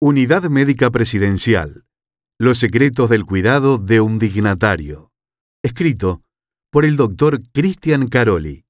[0.00, 1.84] Unidad Médica Presidencial.
[2.38, 5.10] Los secretos del cuidado de un dignatario.
[5.60, 6.22] Escrito
[6.70, 8.64] por el doctor Cristian Caroli,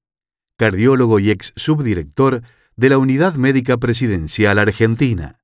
[0.57, 2.41] cardiólogo y ex subdirector
[2.77, 5.39] de la Unidad Médica Presidencial Argentina.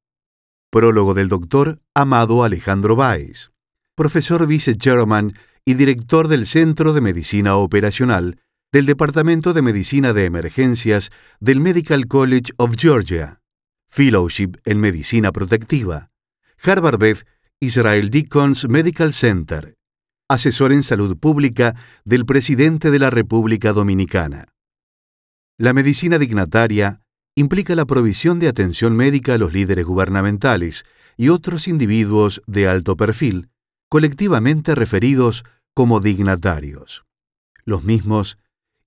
[0.72, 3.52] Prólogo del doctor Amado Alejandro Báez,
[3.94, 5.34] profesor vice-chairman
[5.66, 8.42] y director del Centro de Medicina Operacional
[8.72, 13.40] del Departamento de Medicina de Emergencias del Medical College of Georgia.
[13.96, 16.12] Fellowship en Medicina Protectiva,
[16.62, 17.26] Harvard Beth
[17.62, 19.78] Israel Deacons Medical Center,
[20.28, 24.54] asesor en salud pública del presidente de la República Dominicana.
[25.58, 27.06] La medicina dignataria
[27.36, 30.84] implica la provisión de atención médica a los líderes gubernamentales
[31.16, 33.50] y otros individuos de alto perfil,
[33.88, 37.06] colectivamente referidos como dignatarios.
[37.64, 38.40] Los mismos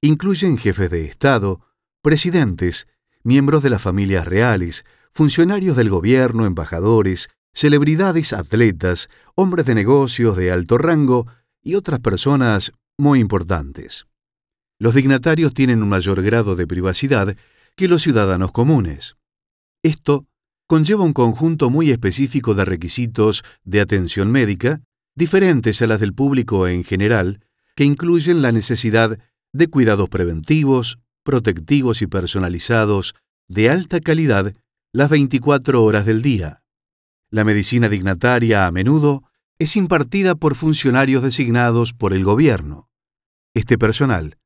[0.02, 1.62] incluyen jefes de Estado,
[2.02, 2.86] presidentes,
[3.22, 10.52] miembros de las familias reales, funcionarios del gobierno, embajadores, celebridades, atletas, hombres de negocios de
[10.52, 11.27] alto rango
[11.62, 14.06] y otras personas muy importantes.
[14.78, 17.36] Los dignatarios tienen un mayor grado de privacidad
[17.77, 19.16] que los ciudadanos comunes.
[19.83, 20.27] Esto
[20.68, 24.83] conlleva un conjunto muy específico de requisitos de atención médica,
[25.16, 27.40] diferentes a las del público en general,
[27.74, 29.18] que incluyen la necesidad
[29.52, 33.14] de cuidados preventivos, protectivos y personalizados
[33.48, 34.52] de alta calidad
[34.98, 36.64] las 24 horas del día.
[37.30, 39.22] La medicina dignataria a menudo
[39.60, 42.90] es impartida por funcionarios designados por el gobierno.
[43.55, 44.38] Este personal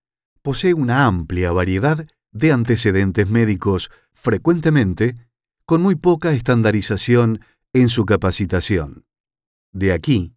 [0.43, 5.15] posee una amplia variedad de antecedentes médicos, frecuentemente
[5.65, 7.41] con muy poca estandarización
[7.73, 9.07] en su capacitación.
[9.73, 10.35] De aquí,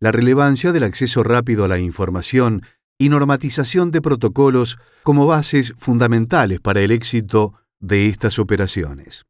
[0.00, 2.62] la relevancia del acceso rápido a la información
[2.96, 9.26] y normatización de protocolos como bases fundamentales para el éxito de estas operaciones.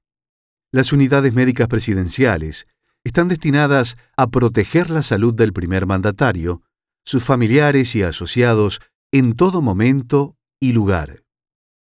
[0.70, 2.66] Las unidades médicas presidenciales
[3.02, 6.62] están destinadas a proteger la salud del primer mandatario,
[7.06, 8.80] sus familiares y asociados
[9.10, 11.22] en todo momento y lugar.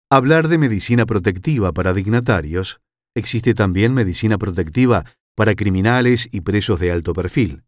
[0.09, 2.81] Hablar de medicina protectiva para dignatarios,
[3.13, 7.63] existe también medicina protectiva para criminales y presos de alto perfil.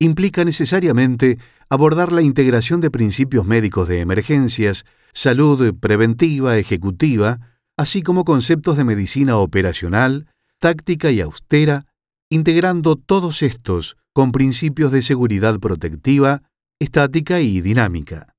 [0.00, 1.38] Implica necesariamente
[1.68, 7.38] abordar la integración de principios médicos de emergencias, salud preventiva, ejecutiva,
[7.76, 10.31] así como conceptos de medicina operacional,
[10.62, 11.86] táctica y austera,
[12.30, 16.42] integrando todos estos con principios de seguridad protectiva,
[16.78, 18.36] estática y dinámica.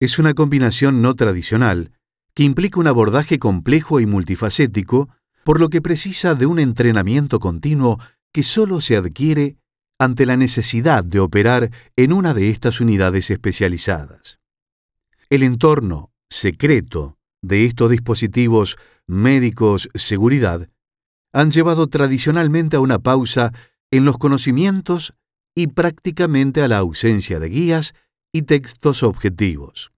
[0.00, 1.92] Es una combinación no tradicional
[2.32, 5.10] que implica un abordaje complejo y multifacético,
[5.44, 8.00] por lo que precisa de un entrenamiento continuo
[8.32, 9.58] que solo se adquiere
[9.98, 14.38] ante la necesidad de operar en una de estas unidades especializadas.
[15.28, 20.70] El entorno secreto de estos dispositivos médicos seguridad
[21.32, 23.52] han llevado tradicionalmente a una pausa
[23.90, 25.12] en los conocimientos
[25.54, 27.94] y prácticamente a la ausencia de guías
[28.32, 29.92] y textos objetivos.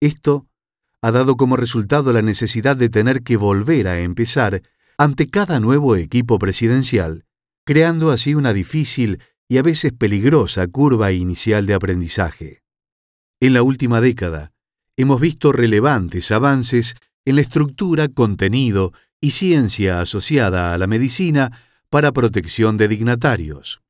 [0.00, 0.46] Esto
[1.02, 4.62] ha dado como resultado la necesidad de tener que volver a empezar
[4.96, 7.24] ante cada nuevo equipo presidencial,
[7.64, 12.62] creando así una difícil y a veces peligrosa curva inicial de aprendizaje.
[13.40, 14.52] En la última década,
[14.96, 22.12] hemos visto relevantes avances en la estructura, contenido y ciencia asociada a la medicina para
[22.12, 23.80] protección de dignatarios.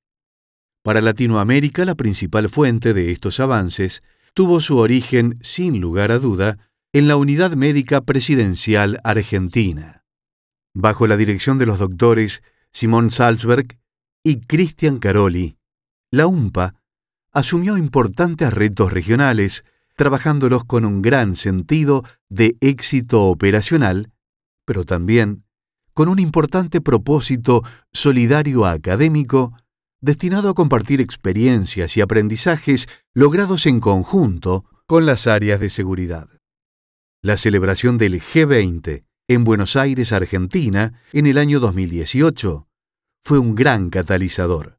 [0.82, 4.02] Para Latinoamérica, la principal fuente de estos avances
[4.34, 6.58] tuvo su origen, sin lugar a duda,
[6.92, 10.04] en la Unidad Médica Presidencial Argentina.
[10.74, 13.78] Bajo la dirección de los doctores Simón Salzberg
[14.22, 15.58] y Cristian Caroli,
[16.10, 16.74] la UMPA
[17.32, 19.64] asumió importantes retos regionales,
[19.96, 24.12] trabajándolos con un gran sentido de éxito operacional
[24.68, 25.44] pero también
[25.94, 29.54] con un importante propósito solidario académico
[30.02, 36.28] destinado a compartir experiencias y aprendizajes logrados en conjunto con las áreas de seguridad.
[37.22, 42.68] La celebración del G20 en Buenos Aires, Argentina, en el año 2018,
[43.22, 44.78] fue un gran catalizador.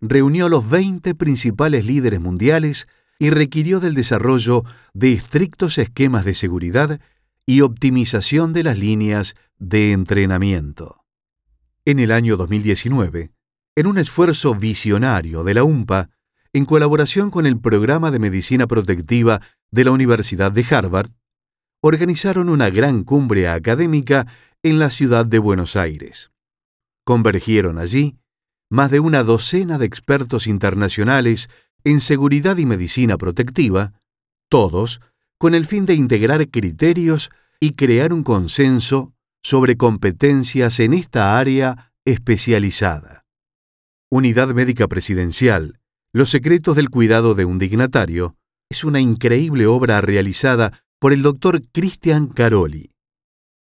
[0.00, 2.88] Reunió a los 20 principales líderes mundiales
[3.18, 4.64] y requirió del desarrollo
[4.94, 7.00] de estrictos esquemas de seguridad
[7.46, 11.04] y optimización de las líneas de entrenamiento.
[11.84, 13.30] En el año 2019,
[13.76, 16.10] en un esfuerzo visionario de la UMPA,
[16.52, 19.40] en colaboración con el Programa de Medicina Protectiva
[19.70, 21.10] de la Universidad de Harvard,
[21.80, 24.26] organizaron una gran cumbre académica
[24.62, 26.32] en la ciudad de Buenos Aires.
[27.04, 28.18] Convergieron allí
[28.68, 31.48] más de una docena de expertos internacionales
[31.84, 33.92] en seguridad y medicina protectiva,
[34.48, 35.00] todos
[35.38, 37.30] con el fin de integrar criterios
[37.60, 39.12] y crear un consenso
[39.42, 43.24] sobre competencias en esta área especializada.
[44.10, 45.80] Unidad Médica Presidencial,
[46.12, 48.36] Los secretos del cuidado de un dignatario,
[48.70, 52.90] es una increíble obra realizada por el doctor Cristian Caroli,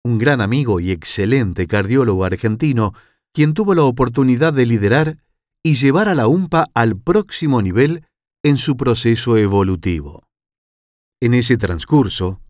[0.03, 2.95] un gran amigo y excelente cardiólogo argentino,
[3.33, 5.19] quien tuvo la oportunidad de liderar
[5.63, 8.05] y llevar a la UMPA al próximo nivel
[8.43, 10.30] en su proceso evolutivo.
[11.21, 12.41] En ese transcurso,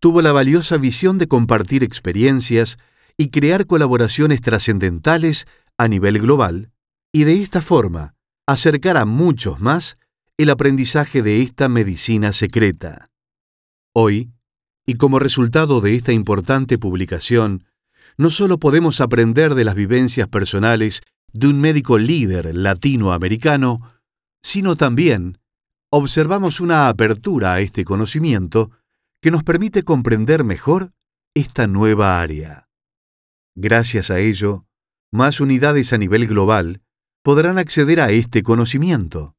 [0.00, 2.76] tuvo la valiosa visión de compartir experiencias
[3.16, 5.46] y crear colaboraciones trascendentales
[5.78, 6.70] a nivel global,
[7.10, 8.14] y de esta forma
[8.46, 9.96] acercar a muchos más
[10.36, 13.10] el aprendizaje de esta medicina secreta.
[13.94, 14.30] Hoy,
[14.86, 17.64] y como resultado de esta importante publicación,
[18.16, 21.02] no solo podemos aprender de las vivencias personales
[21.32, 23.80] de un médico líder latinoamericano,
[24.42, 25.37] sino también
[25.90, 28.70] observamos una apertura a este conocimiento
[29.22, 30.92] que nos permite comprender mejor
[31.34, 32.68] esta nueva área.
[33.54, 34.66] Gracias a ello,
[35.10, 36.82] más unidades a nivel global
[37.22, 39.34] podrán acceder a este conocimiento.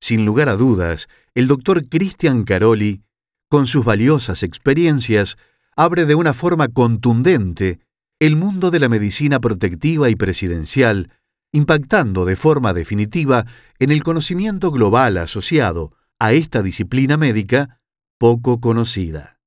[0.00, 3.02] Sin lugar a dudas, el doctor Cristian Caroli,
[3.48, 5.36] con sus valiosas experiencias,
[5.76, 7.80] abre de una forma contundente
[8.20, 11.10] el mundo de la medicina protectiva y presidencial,
[11.54, 13.46] impactando de forma definitiva
[13.78, 17.80] en el conocimiento global asociado a esta disciplina médica
[18.18, 19.38] poco conocida.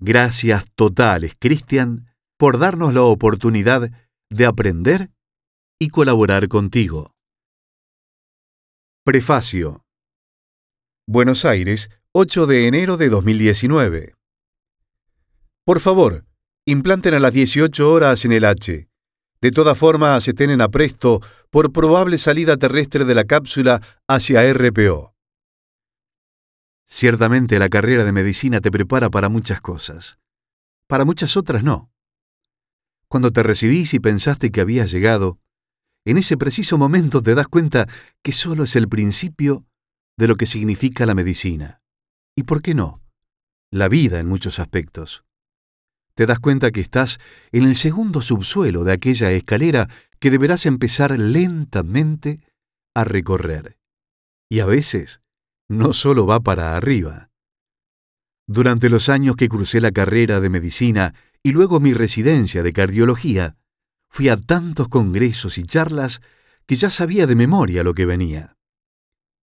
[0.00, 3.92] Gracias totales, Cristian, por darnos la oportunidad
[4.28, 5.12] de aprender
[5.78, 7.14] y colaborar contigo.
[9.04, 9.84] Prefacio.
[11.06, 14.14] Buenos Aires, 8 de enero de 2019.
[15.64, 16.24] Por favor,
[16.66, 18.88] implanten a las 18 horas en el H.
[19.42, 24.48] De todas formas, se tienen a presto por probable salida terrestre de la cápsula hacia
[24.52, 25.16] RPO.
[26.84, 30.18] Ciertamente la carrera de medicina te prepara para muchas cosas.
[30.86, 31.90] Para muchas otras no.
[33.08, 35.40] Cuando te recibís y pensaste que habías llegado,
[36.04, 37.88] en ese preciso momento te das cuenta
[38.22, 39.66] que solo es el principio
[40.16, 41.82] de lo que significa la medicina.
[42.36, 43.02] ¿Y por qué no?
[43.72, 45.24] La vida en muchos aspectos.
[46.14, 47.18] Te das cuenta que estás
[47.52, 49.88] en el segundo subsuelo de aquella escalera
[50.18, 52.40] que deberás empezar lentamente
[52.94, 53.78] a recorrer.
[54.50, 55.20] Y a veces
[55.68, 57.30] no solo va para arriba.
[58.46, 63.56] Durante los años que crucé la carrera de medicina y luego mi residencia de cardiología,
[64.08, 66.20] fui a tantos congresos y charlas
[66.66, 68.56] que ya sabía de memoria lo que venía.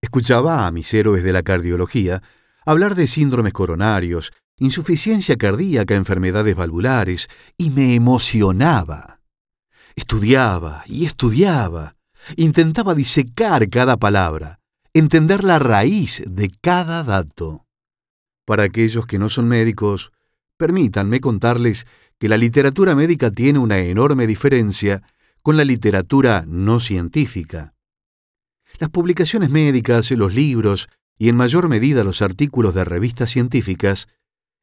[0.02, 2.22] Escuchaba a mis héroes de la cardiología
[2.66, 9.22] hablar de síndromes coronarios, insuficiencia cardíaca, enfermedades valvulares, y me emocionaba.
[9.96, 11.96] Estudiaba y estudiaba,
[12.36, 14.60] intentaba disecar cada palabra,
[14.94, 17.66] entender la raíz de cada dato.
[18.46, 20.12] Para aquellos que no son médicos,
[20.58, 21.86] permítanme contarles
[22.18, 25.02] que la literatura médica tiene una enorme diferencia
[25.42, 27.74] con la literatura no científica.
[28.78, 34.08] Las publicaciones médicas, los libros y en mayor medida los artículos de revistas científicas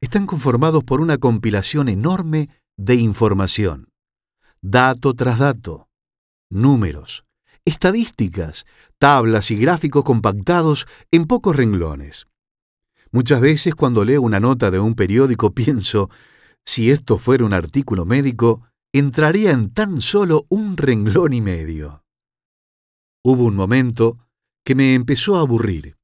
[0.01, 3.89] están conformados por una compilación enorme de información,
[4.61, 5.89] dato tras dato,
[6.49, 7.25] números,
[7.65, 8.65] estadísticas,
[8.99, 12.27] tablas y gráficos compactados en pocos renglones.
[13.11, 16.09] Muchas veces cuando leo una nota de un periódico pienso,
[16.65, 18.63] si esto fuera un artículo médico,
[18.93, 22.03] entraría en tan solo un renglón y medio.
[23.23, 24.19] Hubo un momento
[24.63, 25.97] que me empezó a aburrir.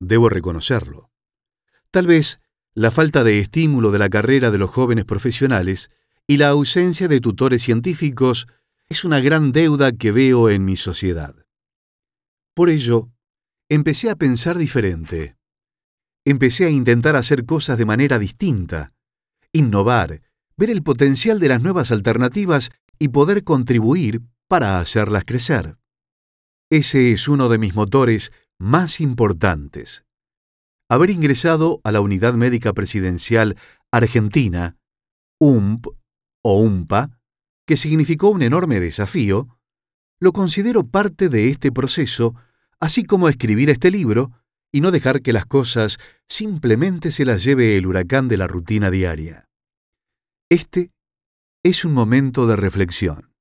[0.00, 1.10] Debo reconocerlo.
[1.90, 2.40] Tal vez
[2.74, 5.90] la falta de estímulo de la carrera de los jóvenes profesionales
[6.26, 8.46] y la ausencia de tutores científicos
[8.88, 11.34] es una gran deuda que veo en mi sociedad.
[12.54, 13.10] Por ello,
[13.68, 15.36] empecé a pensar diferente.
[16.24, 18.92] Empecé a intentar hacer cosas de manera distinta,
[19.52, 20.22] innovar,
[20.56, 25.76] ver el potencial de las nuevas alternativas y poder contribuir para hacerlas crecer.
[26.70, 30.04] Ese es uno de mis motores más importantes.
[30.88, 33.56] Haber ingresado a la Unidad Médica Presidencial
[33.90, 34.76] Argentina,
[35.38, 35.86] UMP
[36.42, 37.18] o UMPA,
[37.66, 39.58] que significó un enorme desafío,
[40.20, 42.34] lo considero parte de este proceso,
[42.80, 44.32] así como escribir este libro
[44.70, 45.98] y no dejar que las cosas
[46.28, 49.48] simplemente se las lleve el huracán de la rutina diaria.
[50.48, 50.90] Este
[51.62, 53.31] es un momento de reflexión.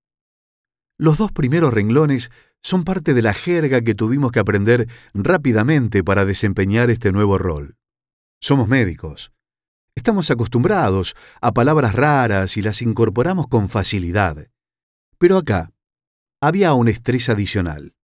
[1.01, 2.29] Los dos primeros renglones
[2.61, 7.75] son parte de la jerga que tuvimos que aprender rápidamente para desempeñar este nuevo rol.
[8.39, 9.31] Somos médicos,
[9.95, 14.47] Estamos acostumbrados a palabras raras y las incorporamos con facilidad.
[15.17, 15.71] Pero acá
[16.39, 17.95] había un estrés adicional.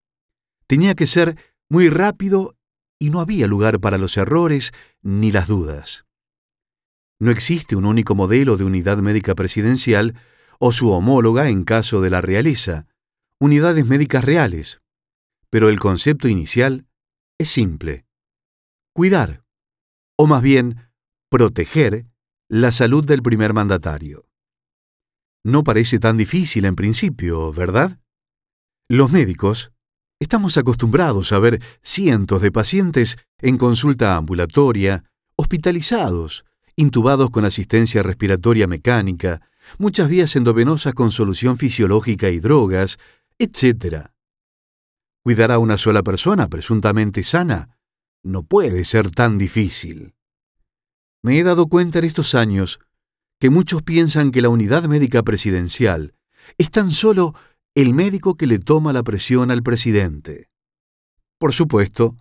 [0.65, 1.37] Tenía que ser
[1.69, 2.55] muy rápido
[2.97, 4.71] y no había lugar para los errores
[5.03, 6.05] ni las dudas.
[7.19, 10.15] No existe un único modelo de unidad médica presidencial
[10.59, 12.87] o su homóloga en caso de la realeza,
[13.39, 14.81] unidades médicas reales.
[15.49, 16.87] Pero el concepto inicial
[17.37, 18.05] es simple.
[18.93, 19.43] Cuidar,
[20.17, 20.89] o más bien,
[21.29, 22.07] proteger
[22.49, 24.27] la salud del primer mandatario.
[25.43, 27.99] No parece tan difícil en principio, ¿verdad?
[28.89, 29.71] Los médicos
[30.19, 35.03] estamos acostumbrados a ver cientos de pacientes en consulta ambulatoria,
[35.35, 36.45] hospitalizados,
[36.75, 39.41] intubados con asistencia respiratoria mecánica,
[39.77, 42.97] muchas vías endovenosas con solución fisiológica y drogas,
[43.39, 44.07] etc.
[45.23, 47.77] Cuidar a una sola persona presuntamente sana
[48.23, 50.13] no puede ser tan difícil.
[51.23, 52.79] Me he dado cuenta en estos años
[53.39, 56.13] que muchos piensan que la unidad médica presidencial
[56.57, 57.35] es tan solo
[57.75, 60.49] el médico que le toma la presión al presidente.
[61.39, 62.15] Por supuesto,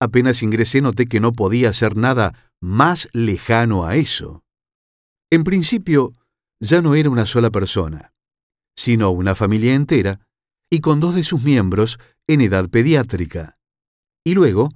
[0.00, 4.44] apenas ingresé noté que no podía hacer nada más lejano a eso.
[5.30, 6.14] En principio,
[6.62, 8.12] ya no era una sola persona,
[8.76, 10.20] sino una familia entera
[10.70, 13.58] y con dos de sus miembros en edad pediátrica.
[14.24, 14.70] Y luego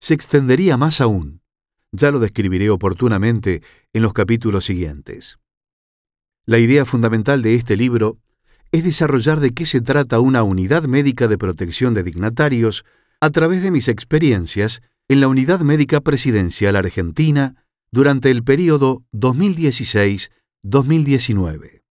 [0.00, 1.42] se extendería más aún.
[1.90, 3.60] Ya lo describiré oportunamente
[3.92, 5.38] en los capítulos siguientes.
[6.46, 8.18] La idea fundamental de este libro
[8.70, 12.84] es desarrollar de qué se trata una unidad médica de protección de dignatarios
[13.20, 20.30] a través de mis experiencias en la Unidad Médica Presidencial Argentina durante el período 2016
[20.62, 21.82] 2019.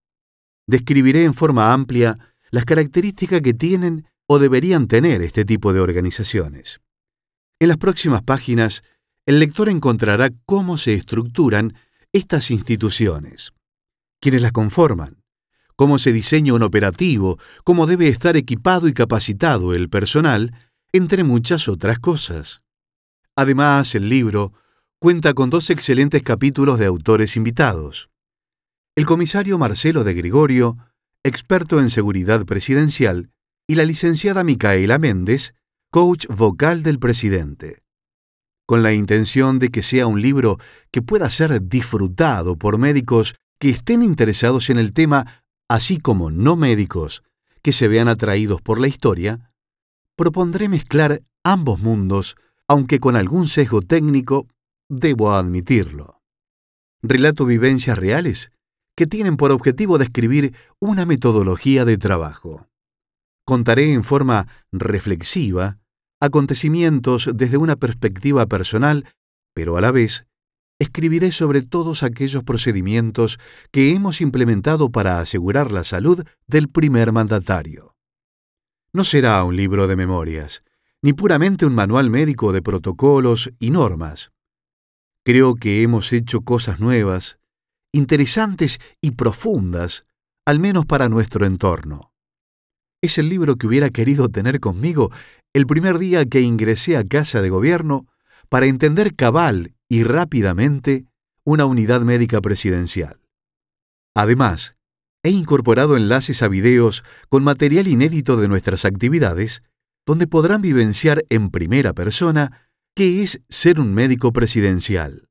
[0.66, 2.18] Describiré en forma amplia
[2.52, 6.80] las características que tienen o deberían tener este tipo de organizaciones.
[7.60, 8.84] En las próximas páginas,
[9.26, 11.74] el lector encontrará cómo se estructuran
[12.14, 13.52] estas instituciones,
[14.22, 15.22] quiénes las conforman,
[15.76, 20.54] cómo se diseña un operativo, cómo debe estar equipado y capacitado el personal,
[20.94, 22.62] entre muchas otras cosas.
[23.36, 24.54] Además, el libro
[24.98, 28.12] cuenta con dos excelentes capítulos de autores invitados
[28.96, 30.78] el comisario Marcelo de Gregorio,
[31.24, 33.30] experto en seguridad presidencial,
[33.68, 35.54] y la licenciada Micaela Méndez,
[35.92, 37.84] coach vocal del presidente.
[38.66, 40.58] Con la intención de que sea un libro
[40.92, 46.58] que pueda ser disfrutado por médicos que estén interesados en el tema, así como no
[46.58, 47.24] médicos
[47.62, 49.54] que se vean atraídos por la historia,
[50.18, 52.36] propondré mezclar ambos mundos,
[52.68, 54.48] aunque con algún sesgo técnico,
[54.90, 56.20] debo admitirlo.
[57.02, 58.52] Relato vivencias reales
[58.96, 62.68] que tienen por objetivo describir una metodología de trabajo.
[63.46, 65.80] Contaré en forma reflexiva
[66.20, 69.06] acontecimientos desde una perspectiva personal,
[69.54, 70.26] pero a la vez
[70.80, 73.40] escribiré sobre todos aquellos procedimientos
[73.72, 77.96] que hemos implementado para asegurar la salud del primer mandatario.
[78.94, 80.64] No será un libro de memorias,
[81.02, 84.32] ni puramente un manual médico de protocolos y normas.
[85.24, 87.40] Creo que hemos hecho cosas nuevas,
[87.94, 90.06] interesantes y profundas,
[90.46, 92.12] al menos para nuestro entorno.
[93.02, 95.12] Es el libro que hubiera querido tener conmigo
[95.54, 98.08] el primer día que ingresé a casa de gobierno
[98.50, 101.06] para entender cabal y rápidamente
[101.44, 103.20] una unidad médica presidencial.
[104.16, 104.76] Además,
[105.24, 109.62] he incorporado enlaces a videos con material inédito de nuestras actividades,
[110.06, 112.62] donde podrán vivenciar en primera persona
[112.96, 115.28] qué es ser un médico presidencial.